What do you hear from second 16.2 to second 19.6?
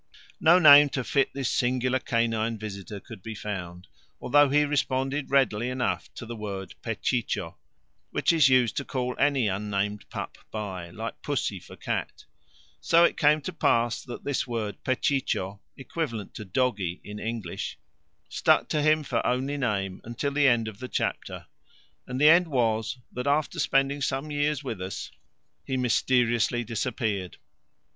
to "doggie" in English stuck to him for only